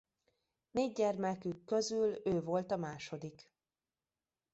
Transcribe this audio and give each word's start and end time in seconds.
Négy 0.71 0.93
gyermekük 0.93 1.65
közül 1.65 2.21
ő 2.23 2.41
volt 2.41 2.71
a 2.71 2.77
második. 2.77 3.51